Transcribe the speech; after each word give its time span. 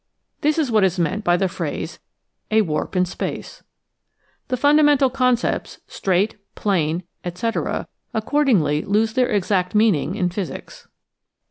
This 0.41 0.57
is 0.57 0.71
what 0.71 0.83
is 0.83 0.97
meant 0.97 1.23
by 1.23 1.37
the 1.37 1.47
phrase" 1.47 1.99
a 2.49 2.63
warp 2.63 2.95
in 2.95 3.05
space." 3.05 3.61
The 4.47 4.57
fundamental 4.57 5.11
concepts" 5.11 5.79
straight,"" 5.97 6.37
plane," 6.55 7.03
etc., 7.23 7.87
accord 8.11 8.47
ingly 8.47 8.83
lose 8.83 9.13
their 9.13 9.29
exact 9.29 9.75
meaning 9.75 10.15
in 10.15 10.29
physics. 10.31 10.87